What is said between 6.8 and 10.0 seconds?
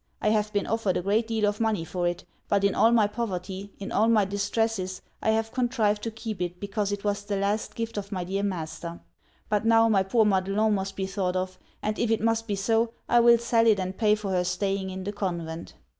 it was the last gift of my dear master. But now,